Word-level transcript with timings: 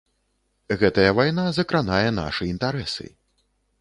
Гэтая 0.83 1.11
вайна 1.19 1.45
закранае 1.59 2.09
нашы 2.21 2.43
інтарэсы. 2.57 3.05